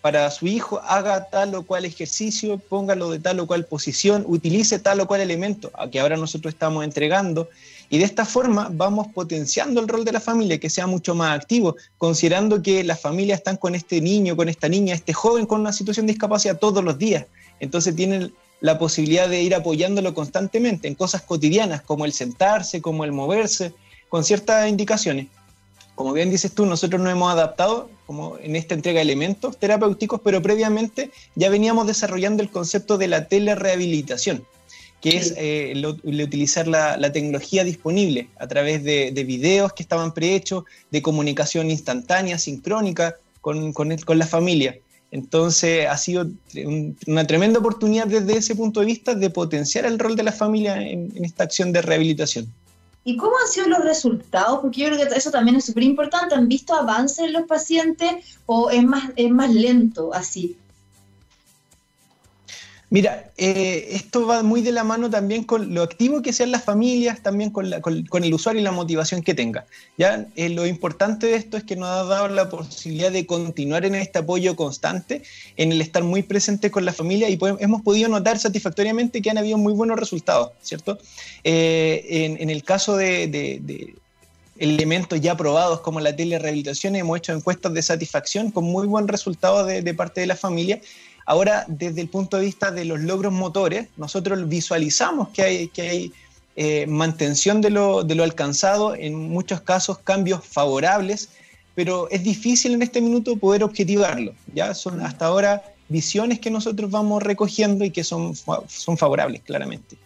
[0.00, 4.78] Para su hijo, haga tal o cual ejercicio, póngalo de tal o cual posición, utilice
[4.78, 7.48] tal o cual elemento, a que ahora nosotros estamos entregando
[7.92, 11.36] y de esta forma vamos potenciando el rol de la familia, que sea mucho más
[11.36, 15.60] activo, considerando que las familias están con este niño, con esta niña, este joven con
[15.60, 17.26] una situación de discapacidad todos los días.
[17.58, 23.04] Entonces tienen la posibilidad de ir apoyándolo constantemente en cosas cotidianas, como el sentarse, como
[23.04, 23.74] el moverse,
[24.08, 25.26] con ciertas indicaciones.
[26.00, 30.22] Como bien dices tú, nosotros nos hemos adaptado como en esta entrega de elementos terapéuticos,
[30.24, 34.46] pero previamente ya veníamos desarrollando el concepto de la telerehabilitación
[35.02, 41.02] que es eh, utilizar la, tecnología disponible a través de, videos que estaban prehechos, de
[41.02, 44.78] comunicación instantánea, sincrónica con, con, la familia.
[45.10, 46.30] Entonces ha sido
[47.06, 50.80] una tremenda oportunidad desde ese punto de vista de potenciar el rol de la familia
[50.80, 52.50] en, en esta acción de rehabilitación.
[53.02, 54.60] ¿Y cómo han sido los resultados?
[54.60, 56.34] Porque yo creo que eso también es súper importante.
[56.34, 60.56] ¿Han visto avances en los pacientes o es más, es más lento así?
[62.92, 66.64] Mira, eh, esto va muy de la mano también con lo activo que sean las
[66.64, 69.64] familias, también con, el usuario y la motivación que tenga.
[69.96, 73.84] Ya eh, lo importante de esto es que nos ha dado la posibilidad de continuar
[73.84, 75.22] en este apoyo constante,
[75.56, 79.38] en el estar muy presente con la familia y hemos podido notar satisfactoriamente que han
[79.38, 80.98] habido muy buenos resultados, ¿cierto?
[81.44, 83.94] Eh, en, el caso de,
[84.58, 89.64] elementos ya probados como la telerehabilitación, hemos hecho encuestas de satisfacción con muy buen resultado
[89.64, 90.80] de, de parte de la familia
[91.26, 95.82] Ahora, desde el punto de vista de los logros motores, nosotros visualizamos que hay, que
[95.82, 96.12] hay
[96.56, 101.30] eh, mantención de lo, de lo alcanzado, en muchos casos cambios favorables,
[101.74, 104.34] pero es difícil en este minuto poder objetivarlo.
[104.54, 109.96] Ya son hasta ahora visiones que nosotros vamos recogiendo y que son, son favorables, claramente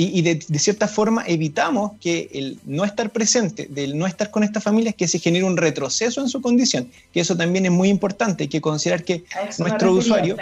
[0.00, 4.60] y, de, cierta forma evitamos que el no estar presente, del no estar con esta
[4.60, 7.88] familia, es que se genere un retroceso en su condición, que eso también es muy
[7.88, 9.24] importante, hay que considerar que
[9.58, 10.36] nuestro usuario,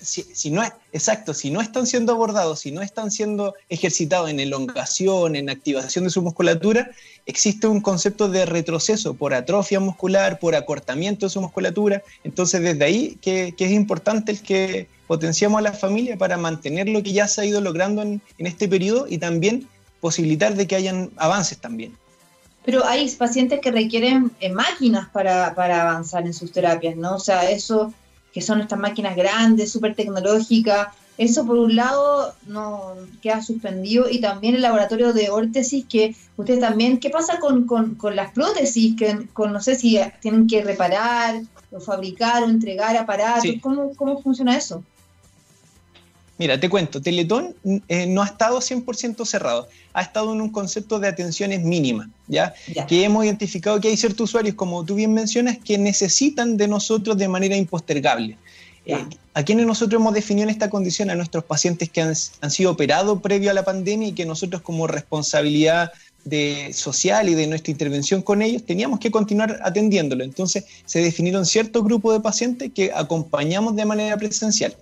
[0.00, 0.62] si, si, no
[0.92, 6.04] exacto, si no están siendo abordados, si no están siendo ejercitados en elongación, en activación
[6.04, 6.90] de su musculatura,
[7.26, 12.02] existe un concepto de retroceso por atrofia muscular, por acortamiento de su musculatura.
[12.24, 16.88] Entonces, desde ahí que, que es importante el que potenciamos a la familia para mantener
[16.88, 19.68] lo que ya se ha ido logrando en, este periodo y también
[20.00, 21.96] posibilitar de que hayan avances también.
[22.64, 27.16] Pero hay pacientes que requieren eh, máquinas para, para, avanzar en sus terapias, ¿no?
[27.16, 27.94] O sea, eso
[28.38, 34.20] que son estas máquinas grandes, súper tecnológicas, eso por un lado no queda suspendido y
[34.20, 38.94] también el laboratorio de órtesis que ustedes también, ¿qué pasa con, con, con las prótesis?
[38.96, 44.22] Que con, no sé si tienen que reparar o fabricar o entregar aparatos, ¿Cómo, ¿cómo
[44.22, 44.84] funciona eso?
[46.38, 47.54] Mira, te cuento, Teletón
[47.88, 52.54] eh, no ha estado 100% cerrado, ha estado en un concepto de atenciones mínimas, ¿ya?
[52.86, 57.18] Que hemos identificado que hay ciertos usuarios, como tú bien mencionas, que necesitan de nosotros
[57.18, 58.38] de manera impostergable.
[58.86, 62.50] Eh, a quienes nosotros hemos definido en esta condición, a nuestros pacientes que han, han
[62.50, 65.92] sido operados previo a la pandemia y que nosotros como responsabilidad
[66.24, 70.24] de social y de nuestra intervención con ellos, teníamos que continuar atendiéndolo.
[70.24, 74.76] Entonces se definieron ciertos grupos de pacientes que acompañamos de manera presencial.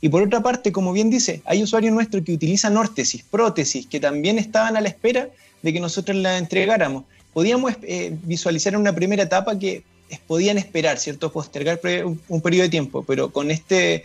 [0.00, 4.00] Y por otra parte, como bien dice, hay usuarios nuestros que utilizan órtesis, prótesis, que
[4.00, 5.28] también estaban a la espera
[5.62, 7.04] de que nosotros la entregáramos.
[7.32, 9.84] Podíamos eh, visualizar en una primera etapa que
[10.26, 11.30] podían esperar, ¿cierto?
[11.32, 14.04] Postergar un, periodo de tiempo, pero con, este,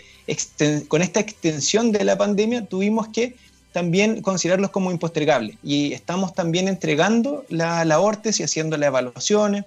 [0.87, 3.35] con esta extensión de la pandemia tuvimos que
[3.75, 5.57] también considerarlos como impostergables.
[5.61, 9.65] Y estamos también entregando la, la ORTES y haciendo las evaluaciones.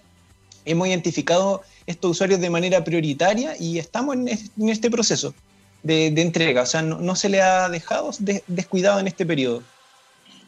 [0.65, 4.29] Hemos identificado estos usuarios de manera prioritaria y estamos en,
[4.71, 5.35] este proceso
[5.83, 6.63] de, entrega.
[6.63, 8.11] O sea, no, se le ha dejado
[8.47, 9.63] descuidado en este periodo.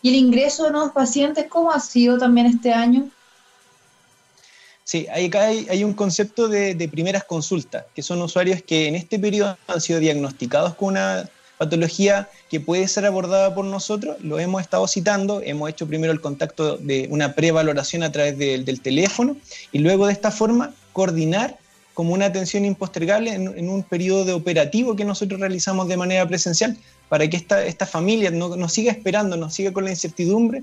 [0.01, 3.11] ¿Y el ingreso de nuevos pacientes cómo ha sido también este año?
[4.85, 9.59] Sí, acá hay, un concepto de, primeras consultas, que son usuarios que en este periodo
[9.69, 11.29] han sido diagnosticados con una
[11.61, 14.17] patología que puede ser abordada por nosotros.
[14.23, 18.81] Lo hemos estado citando, hemos hecho primero el contacto de una prevaloración a través del
[18.81, 19.37] teléfono
[19.71, 21.59] y luego de esta forma coordinar
[21.93, 26.79] como una atención impostergable en, un periodo de operativo que nosotros realizamos de manera presencial
[27.11, 30.63] para que esta, esta familia no, no siga esperando, no siga con la incertidumbre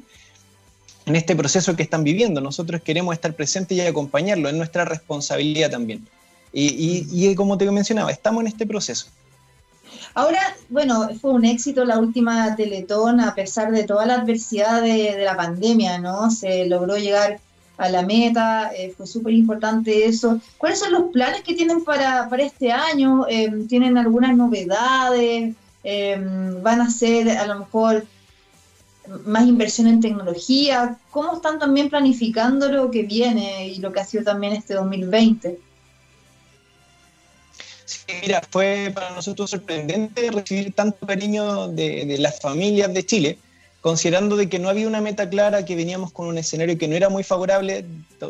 [1.05, 2.41] en este proceso que están viviendo.
[2.41, 6.07] Nosotros queremos estar presentes y acompañarlo, es nuestra responsabilidad también.
[6.51, 9.07] Y, y, como te mencionaba, estamos en este proceso.
[10.13, 10.39] Ahora,
[10.69, 15.35] bueno, fue un éxito la última Teletón a pesar de toda la adversidad de, la
[15.35, 16.31] pandemia, ¿no?
[16.31, 17.39] Se logró llegar
[17.77, 20.39] a la meta, eh, fue súper importante eso.
[20.57, 23.27] ¿Cuáles son los planes que tienen para, para este año?
[23.29, 25.55] Eh, ¿Tienen algunas novedades?
[25.83, 28.05] Eh, ¿Van a hacer a lo mejor
[29.25, 30.97] más inversión en tecnología.
[31.11, 35.59] ¿Cómo están también planificando lo que viene y lo que ha sido también este 2020?
[37.87, 43.37] Sí, mira, fue para nosotros sorprendente recibir tanto cariño de, las familias de Chile,
[43.79, 46.97] considerando de que no había una meta clara, que veníamos con un escenario que no
[46.97, 47.85] era muy favorable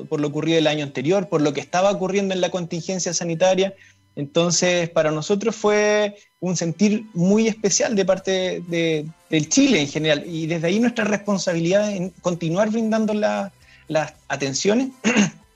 [0.10, 3.74] por lo ocurrido el año anterior, por lo que estaba ocurriendo en la contingencia sanitaria.
[4.16, 10.24] Entonces, para nosotros fue un sentir muy especial de parte de, del Chile en general.
[10.28, 14.90] Y desde ahí nuestra responsabilidad en continuar brindando las atenciones,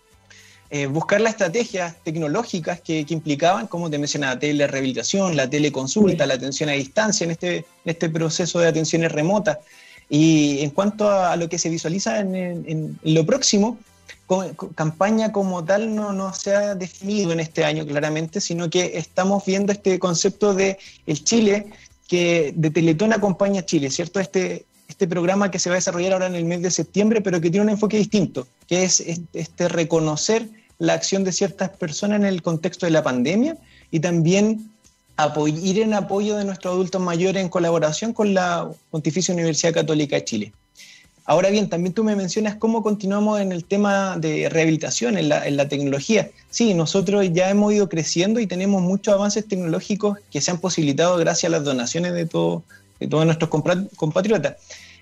[0.72, 6.70] eh, buscar las estrategias tecnológicas que, implicaban, como te mencionaba, telerehabilitación, la teleconsulta, la atención
[6.70, 9.60] a distancia en este, este proceso de atenciones remotas.
[10.10, 13.78] Y en cuanto a, lo que se visualiza en lo próximo,
[14.76, 19.46] campaña como tal no, no, se ha definido en este año claramente, sino que estamos
[19.46, 21.68] viendo este concepto de el Chile,
[22.08, 24.20] que de Teletón acompaña a Chile, ¿cierto?
[24.20, 27.42] Este, este programa que se va a desarrollar ahora en el mes de septiembre, pero
[27.42, 29.04] que tiene un enfoque distinto, que es
[29.34, 30.48] este reconocer
[30.82, 33.56] la acción de ciertas personas en el contexto de la pandemia
[33.92, 34.72] y también
[35.64, 40.26] ir en apoyo de nuestros adultos mayores en colaboración con la Pontificia Universidad Católica de
[40.26, 40.54] Chile.
[41.26, 45.70] Ahora bien, también tú me mencionas cómo continuamos en el tema de rehabilitación, en la,
[45.70, 46.32] tecnología.
[46.50, 51.16] Sí, nosotros ya hemos ido creciendo y tenemos muchos avances tecnológicos que se han posibilitado
[51.18, 52.64] gracias a las donaciones de, todo,
[53.00, 54.56] de todos nuestros compatriotas.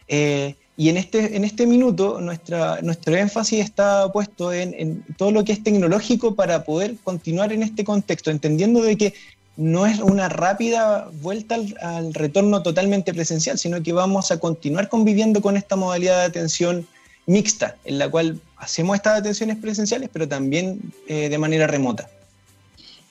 [0.09, 5.43] Eh, y en este, en este minuto nuestra, nuestro énfasis está puesto en, todo lo
[5.43, 9.13] que es tecnológico para poder continuar en este contexto, entendiendo de que
[9.57, 15.41] no es una rápida vuelta al, retorno totalmente presencial, sino que vamos a continuar conviviendo
[15.41, 16.87] con esta modalidad de atención
[17.25, 22.09] mixta, en la cual hacemos estas atenciones presenciales, pero también eh, de manera remota.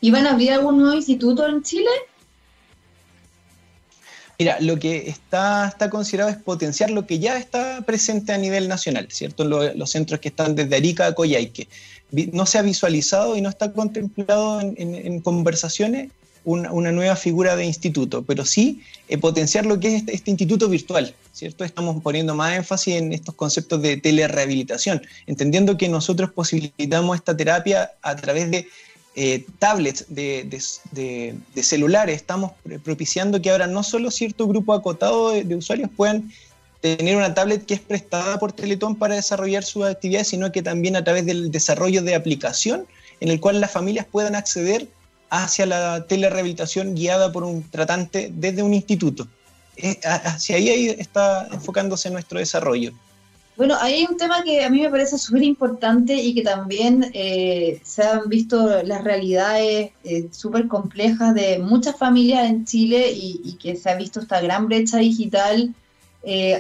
[0.00, 1.90] ¿Y van a abrir algún nuevo instituto en Chile?
[4.38, 8.68] Mira, lo que está, está considerado es potenciar lo que ya está presente a nivel
[8.68, 9.44] nacional, ¿cierto?
[9.44, 11.68] Los, centros que están desde Arica a Coyhaique.
[12.32, 16.10] No se ha visualizado y no está contemplado en conversaciones
[16.48, 20.68] una, nueva figura de instituto, pero sí eh, potenciar lo que es este, este, instituto
[20.68, 21.64] virtual, ¿cierto?
[21.64, 27.92] Estamos poniendo más énfasis en estos conceptos de telerehabilitación, entendiendo que nosotros posibilitamos esta terapia
[28.00, 28.66] a través de
[29.20, 30.60] eh, tablets, de,
[31.60, 32.52] celulares, estamos
[32.84, 36.30] propiciando que ahora no solo cierto grupo acotado de, usuarios puedan
[36.80, 40.94] tener una tablet que es prestada por Teletón para desarrollar sus actividades, sino que también
[40.94, 42.86] a través del desarrollo de aplicación
[43.18, 44.86] en el cual las familias puedan acceder
[45.30, 49.26] hacia la telerehabilitación guiada por un tratante desde un instituto.
[49.78, 52.92] Eh, hacia ahí está enfocándose nuestro desarrollo.
[53.58, 57.80] Bueno, hay un tema que a mí me parece súper importante y que también eh,
[57.84, 63.76] se han visto las realidades eh, súper complejas de muchas familias en Chile y, que
[63.76, 65.74] se ha visto esta gran brecha digital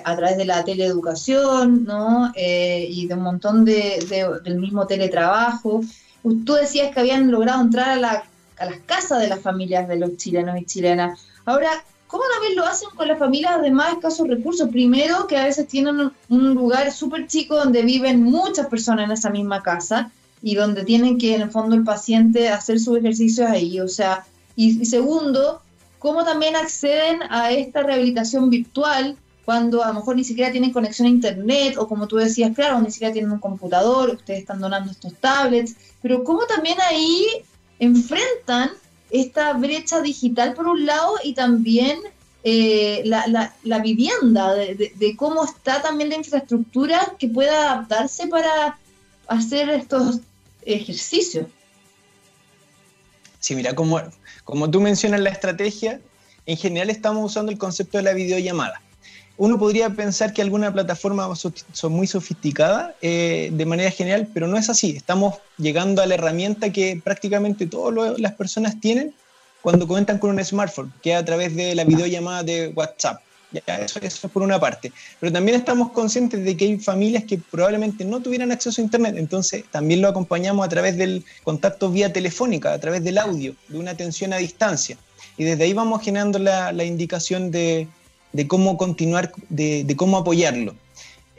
[0.04, 2.32] a través de la teleeducación, ¿no?
[2.36, 5.82] y de un montón de, del mismo teletrabajo.
[6.22, 8.24] Tú decías que habían logrado entrar a la
[8.58, 11.18] a las casas de las familias de los chilenos y chilenas.
[11.44, 11.70] Ahora,
[12.08, 14.68] ¿cómo también lo hacen con las familias de más escasos recursos?
[14.70, 19.30] Primero, que a veces tienen un lugar súper chico donde viven muchas personas en esa
[19.30, 20.10] misma casa
[20.42, 23.78] y donde tienen que, en el fondo, el paciente hacer sus ejercicios ahí.
[23.80, 25.62] O sea, y, segundo,
[25.98, 31.06] ¿cómo también acceden a esta rehabilitación virtual cuando a lo mejor ni siquiera tienen conexión
[31.06, 34.90] a internet o como tú decías, claro, ni siquiera tienen un computador, ustedes están donando
[34.90, 37.26] estos tablets, pero cómo también ahí
[37.78, 38.70] enfrentan
[39.10, 41.98] esta brecha digital por un lado y también
[42.44, 48.78] eh, la, vivienda, de, cómo está también la infraestructura que pueda adaptarse para
[49.26, 50.20] hacer estos
[50.64, 51.46] ejercicios.
[53.40, 54.00] Sí, mira, como,
[54.44, 56.00] como tú mencionas la estrategia,
[56.46, 58.80] en general estamos usando el concepto de la videollamada.
[59.38, 64.58] Uno podría pensar que alguna plataforma son muy sofisticadas eh, de manera general, pero no
[64.58, 64.96] es así.
[64.96, 69.14] Estamos llegando a la herramienta que prácticamente todas las personas tienen
[69.62, 73.20] cuando cuentan con un smartphone, que es a través de la videollamada de WhatsApp.
[73.52, 74.92] eso, es por una parte.
[75.20, 79.14] Pero también estamos conscientes de que hay familias que probablemente no tuvieran acceso a Internet,
[79.18, 83.78] entonces también lo acompañamos a través del contacto vía telefónica, a través del audio, de
[83.78, 84.96] una atención a distancia.
[85.36, 87.86] Y desde ahí vamos generando la, indicación de,
[88.46, 90.74] cómo continuar, de cómo apoyarlo.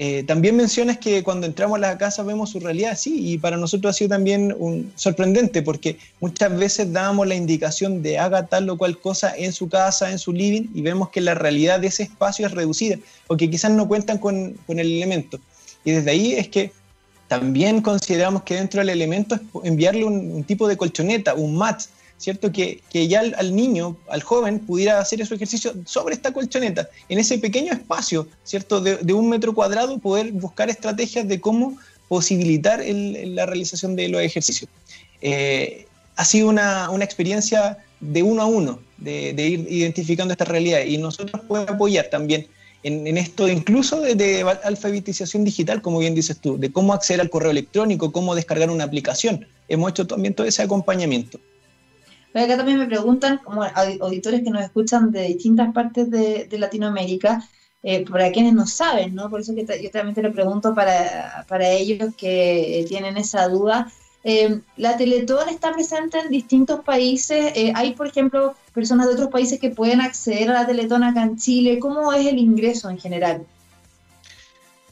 [0.01, 3.57] Eh, también mencionas que cuando entramos a la casa vemos su realidad, sí, y para
[3.57, 8.69] nosotros ha sido también un, sorprendente porque muchas veces dábamos la indicación de haga tal
[8.69, 11.87] o cual cosa en su casa, en su living, y vemos que la realidad de
[11.87, 15.37] ese espacio es reducida, porque quizás no cuentan con, el elemento.
[15.83, 16.71] Y desde ahí es que
[17.27, 21.81] también consideramos que dentro del elemento es enviarle un tipo de colchoneta, un mat,
[22.19, 22.51] ¿cierto?
[22.51, 27.39] Que, ya al, niño, al joven, pudiera hacer ese ejercicio sobre esta colchoneta, en ese
[27.39, 28.81] pequeño espacio, ¿cierto?
[28.81, 34.69] De, un metro cuadrado, poder buscar estrategias de cómo posibilitar la realización de los ejercicios.
[35.21, 40.97] Eh, ha sido una, experiencia de uno a uno, de, ir identificando esta realidad y
[40.97, 42.47] nosotros podemos apoyar también
[42.83, 47.29] en, esto, incluso de, de, alfabetización digital, como bien dices tú, de cómo acceder al
[47.29, 49.47] correo electrónico, cómo descargar una aplicación.
[49.69, 51.39] Hemos hecho también todo ese acompañamiento.
[52.33, 57.43] Acá también me preguntan, como auditores que nos escuchan de distintas partes de, Latinoamérica,
[57.81, 59.29] eh, para quienes no saben, ¿no?
[59.29, 63.91] Por eso que yo también te lo pregunto para, ellos que tienen esa duda.
[64.23, 67.53] Eh, la Teletón está presente en distintos países.
[67.55, 71.23] Eh, hay, por ejemplo, personas de otros países que pueden acceder a la Teletón acá
[71.23, 71.79] en Chile.
[71.79, 73.45] ¿Cómo es el ingreso en general?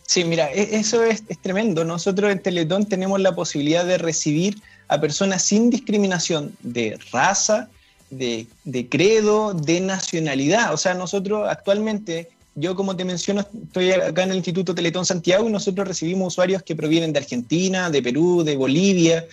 [0.08, 1.84] Sí, mira, e, eso es, tremendo.
[1.84, 7.70] Nosotros en Teletón tenemos la posibilidad de recibir a personas sin discriminación de raza,
[8.10, 8.47] de,
[8.89, 10.74] credo, de nacionalidad.
[10.74, 15.49] O sea, nosotros actualmente, yo como te menciono, estoy acá en el Instituto Teletón Santiago
[15.49, 19.26] y nosotros recibimos usuarios que provienen de Argentina, de Perú, de Bolivia.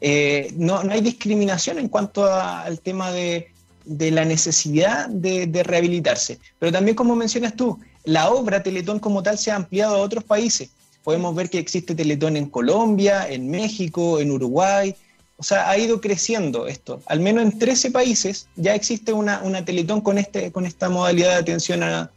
[0.00, 3.50] Eh, no, hay discriminación en cuanto al tema de,
[3.84, 6.38] la necesidad de, de, rehabilitarse.
[6.58, 10.24] Pero también, como mencionas tú, la obra Teletón como tal se ha ampliado a otros
[10.24, 10.70] países
[11.08, 14.94] podemos ver que existe Teletón en Colombia, en México, en Uruguay.
[15.38, 17.00] O sea, ha ido creciendo esto.
[17.06, 21.36] Al menos en 13 países ya existe una, Teletón con, este, con esta modalidad de
[21.36, 22.10] atención a,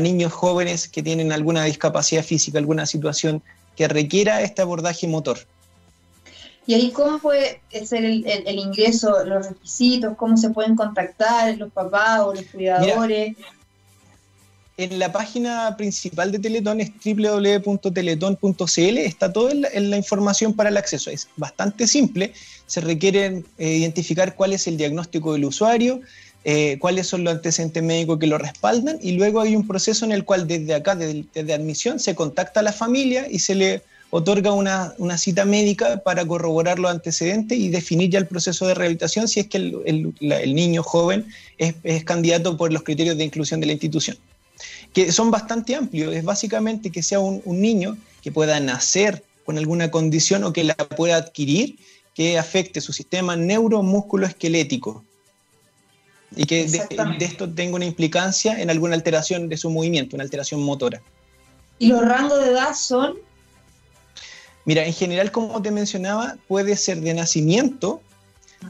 [0.00, 3.42] niños jóvenes que tienen alguna discapacidad física, alguna situación
[3.76, 5.40] que requiera este abordaje motor.
[6.66, 12.20] ¿Y ahí cómo puede ser el, ingreso, los requisitos, cómo se pueden contactar los papás
[12.20, 13.36] o los cuidadores?
[14.76, 21.10] En la página principal de Teletón es www.teleton.cl, está toda la, información para el acceso.
[21.10, 22.32] Es bastante simple,
[22.66, 26.00] se requiere eh, identificar cuál es el diagnóstico del usuario,
[26.44, 30.12] eh, cuáles son los antecedentes médicos que lo respaldan y luego hay un proceso en
[30.12, 34.52] el cual desde acá, desde, admisión, se contacta a la familia y se le otorga
[34.52, 39.40] una, cita médica para corroborar los antecedentes y definir ya el proceso de rehabilitación si
[39.40, 41.26] es que el, niño joven
[41.58, 44.18] es candidato por los criterios de inclusión de la institución
[44.92, 46.14] que son bastante amplios.
[46.14, 50.74] Es básicamente que sea un, niño que pueda nacer con alguna condición o que la
[50.74, 51.78] pueda adquirir
[52.14, 55.02] que afecte su sistema neuromúsculo-esquelético
[56.36, 56.86] y que de,
[57.20, 61.02] esto tenga una implicancia en alguna alteración de su movimiento, una alteración motora.
[61.78, 63.16] ¿Y los rangos de edad son?
[64.64, 68.00] Mira, en general, como te mencionaba, puede ser de nacimiento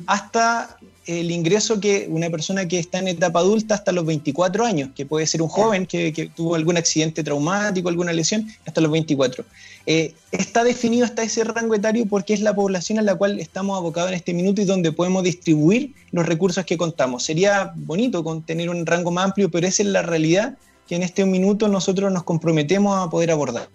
[0.07, 4.91] hasta el ingreso que una persona que está en etapa adulta hasta los 24 años,
[4.95, 9.45] que puede ser un joven que, tuvo algún accidente traumático, alguna lesión, hasta los 24.
[9.87, 13.77] Eh, está definido hasta ese rango etario porque es la población a la cual estamos
[13.77, 17.25] abocados en este minuto y donde podemos distribuir los recursos que contamos.
[17.25, 21.03] Sería bonito con tener un rango más amplio, pero esa es la realidad que en
[21.03, 23.69] este minuto nosotros nos comprometemos a poder abordar.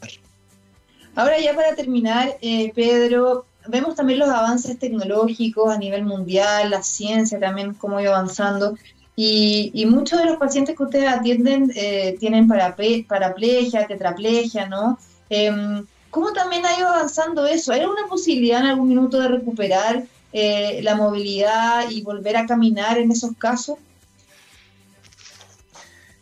[1.15, 6.83] Ahora ya para terminar, eh, Pedro, vemos también los avances tecnológicos a nivel mundial, la
[6.83, 8.75] ciencia también, cómo ido avanzando.
[9.15, 14.99] Y, muchos de los pacientes que ustedes atienden eh, tienen paraplegia, tetraplegia, ¿no?
[15.29, 17.73] Em, ¿Cómo también ha ido avanzando eso?
[17.73, 20.03] ¿Hay alguna posibilidad en algún minuto de recuperar
[20.33, 23.77] eh, la movilidad y volver a caminar en esos casos?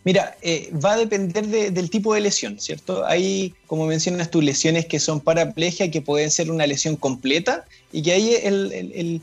[0.06, 3.06] Mira, eh, va a depender del tipo de lesión, ¿cierto?
[3.08, 8.04] Hay, como mencionas tú, lesiones que son paraplegia, que pueden ser una lesión completa y
[8.04, 9.22] que ahí el, el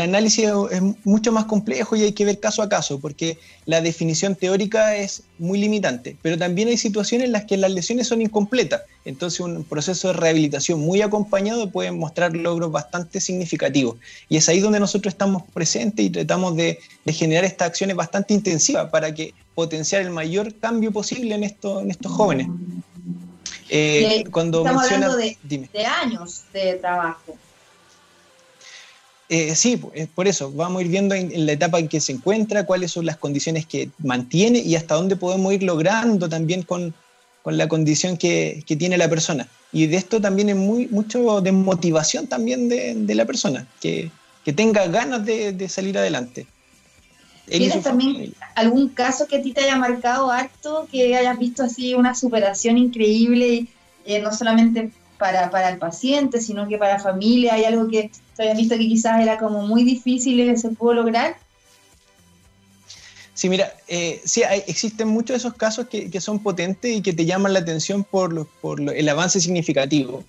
[0.00, 4.34] análisis es mucho más complejo y hay que ver caso a caso, porque la definición
[4.34, 8.82] teórica es muy limitante, pero también hay situaciones en las que las lesiones son incompletas,
[9.04, 13.96] entonces un proceso de rehabilitación muy acompañado puede mostrar logros bastante significativos.
[14.28, 18.90] Y es ahí donde nosotros estamos presentes y tratamos de, generar estas acciones bastante intensivas
[18.90, 22.48] para que potenciar el mayor cambio posible en, esto, en estos jóvenes.
[23.68, 27.36] Eh, cuando estamos hablando de, de años de trabajo.
[29.28, 29.80] Eh, sí,
[30.14, 33.06] por eso, vamos a ir viendo en, la etapa en que se encuentra, cuáles son
[33.06, 36.94] las condiciones que mantiene y hasta dónde podemos ir logrando también con,
[37.46, 39.48] la condición que, tiene la persona.
[39.72, 44.10] Y de esto también es muy, mucho de motivación también de, la persona, que,
[44.54, 46.46] tenga ganas de, salir adelante.
[47.46, 51.94] ¿Tienes también algún caso que a ti te haya marcado harto, que hayas visto así
[51.94, 53.66] una superación increíble,
[54.06, 57.54] eh, no solamente para, para el paciente, sino que para la familia?
[57.54, 60.70] ¿Hay algo que se habían visto que quizás era como muy difícil y que se
[60.70, 61.36] pudo lograr.
[63.32, 67.24] Sí, mira, eh, sí, existen muchos de esos casos que, son potentes y que te
[67.24, 70.24] llaman la atención por, por el avance significativo.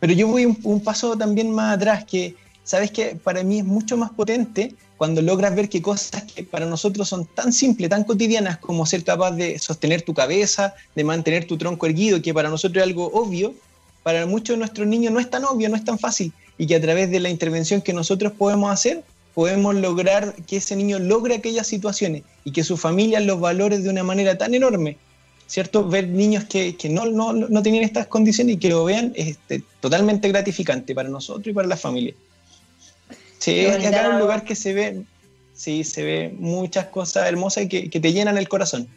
[0.00, 3.96] Pero yo voy un, paso también más atrás, que sabes que para mí es mucho
[3.96, 8.58] más potente cuando logras ver que cosas que para nosotros son tan simples, tan cotidianas
[8.58, 12.82] como ser capaz de sostener tu cabeza, de mantener tu tronco erguido, que para nosotros
[12.82, 13.54] es algo obvio,
[14.02, 16.74] para muchos de nuestros niños no es tan obvio, no es tan fácil y que
[16.74, 21.36] a través de la intervención que nosotros podemos hacer, podemos lograr que ese niño logre
[21.36, 24.98] aquellas situaciones y que su familia los valore de una manera tan enorme.
[25.46, 25.88] ¿Cierto?
[25.88, 29.62] Ver niños que, no, no, no, tenían estas condiciones y que lo vean es este,
[29.80, 32.12] totalmente gratificante para nosotros y para la familia.
[33.38, 35.04] Sí, es acá un lugar que se ve,
[35.54, 38.88] sí, se ve muchas cosas hermosas que, que te llenan el corazón.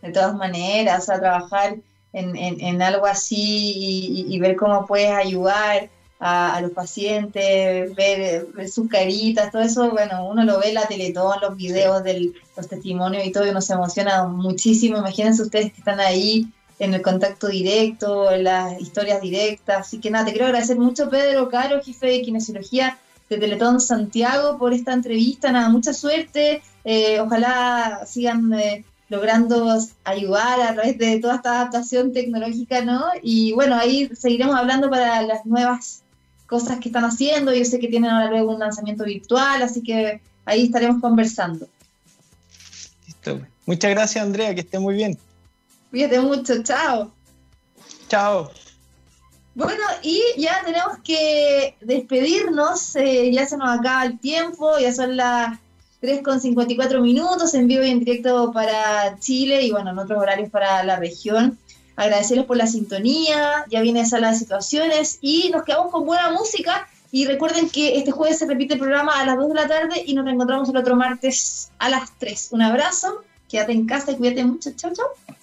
[0.00, 1.76] De todas maneras, a trabajar
[2.12, 5.88] en, en, algo así y, ver cómo puedes ayudar
[6.18, 11.40] a, los pacientes, ver, sus caritas, todo eso, bueno, uno lo ve en la Teletón,
[11.40, 14.98] los videos, de los testimonios y todo, y uno se emociona muchísimo.
[14.98, 16.46] Imagínense ustedes que están ahí
[16.78, 19.86] en el contacto directo, en las historias directas.
[19.86, 22.98] Así que nada, te quiero agradecer mucho, Pedro Caro, jefe de kinesiología
[23.28, 25.52] de Teletón Santiago, por esta entrevista.
[25.52, 26.62] Nada, mucha suerte.
[26.84, 33.04] Eh, ojalá sigan eh, logrando ayudar a través de toda esta adaptación tecnológica, ¿no?
[33.22, 36.02] Y bueno, ahí seguiremos hablando para las nuevas
[36.46, 37.52] cosas que están haciendo.
[37.52, 41.68] Yo sé que tienen ahora luego un lanzamiento virtual, así que ahí estaremos conversando.
[43.06, 43.40] Listo.
[43.66, 45.18] Muchas gracias, Andrea, que esté muy bien.
[45.90, 47.10] Cuídate mucho, chao.
[48.08, 48.50] Chao.
[49.56, 55.16] Bueno, y ya tenemos que despedirnos, eh, ya se nos acaba el tiempo, ya son
[55.16, 55.58] las
[56.00, 60.18] 3 con 54 minutos en vivo y en directo para Chile y bueno, en otros
[60.18, 61.58] horarios para la región
[61.96, 66.88] agradecerles por la sintonía, ya viene sala de situaciones y nos quedamos con buena música.
[67.12, 70.02] Y recuerden que este jueves se repite el programa a las 2 de la tarde
[70.06, 72.50] y nos reencontramos el otro martes a las 3.
[72.52, 74.70] Un abrazo, quédate en casa y cuídate mucho.
[74.76, 75.36] Chao, chao.